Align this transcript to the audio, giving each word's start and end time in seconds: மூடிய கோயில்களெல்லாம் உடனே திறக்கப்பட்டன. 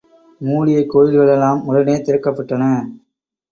மூடிய 0.41 0.79
கோயில்களெல்லாம் 0.93 1.61
உடனே 1.65 1.95
திறக்கப்பட்டன. 1.97 2.73